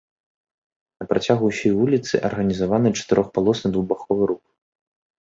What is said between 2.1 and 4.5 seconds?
арганізаваны чатырохпалосны двухбаковы рух.